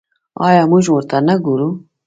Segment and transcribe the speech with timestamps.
[0.47, 1.69] آیا موږ ورته نه ګورو؟